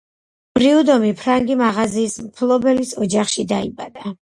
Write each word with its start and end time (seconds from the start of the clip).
პრიუდომი 0.59 1.11
ფრანგი 1.19 1.59
მაღაზიის 1.61 2.17
მფლობელის 2.25 2.97
ოჯახში 3.07 3.49
დაიბადა. 3.55 4.17